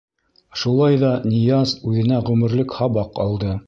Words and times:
Шулай 0.61 0.97
ҙа 1.03 1.11
Нияз 1.29 1.77
үҙенә 1.91 2.21
ғүмерлек 2.31 2.79
һабаҡ 2.83 3.27
алды. 3.29 3.59